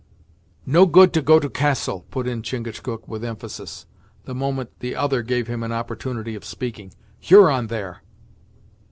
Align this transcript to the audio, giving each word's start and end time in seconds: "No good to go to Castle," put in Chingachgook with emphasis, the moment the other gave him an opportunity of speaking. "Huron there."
"No 0.65 0.87
good 0.87 1.13
to 1.13 1.21
go 1.21 1.39
to 1.39 1.47
Castle," 1.47 2.07
put 2.09 2.25
in 2.25 2.41
Chingachgook 2.41 3.07
with 3.07 3.23
emphasis, 3.23 3.85
the 4.25 4.33
moment 4.33 4.71
the 4.79 4.95
other 4.95 5.21
gave 5.21 5.45
him 5.45 5.61
an 5.61 5.71
opportunity 5.71 6.33
of 6.33 6.43
speaking. 6.43 6.91
"Huron 7.19 7.67
there." 7.67 8.01